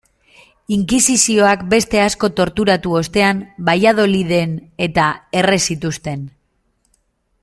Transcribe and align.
Inkisizioak 0.75 1.65
beste 1.73 2.01
asko 2.05 2.29
torturatu 2.39 2.95
ostean 3.01 3.43
Valladoliden-eta 3.69 5.07
erre 5.43 5.61
zituzten. 5.71 6.29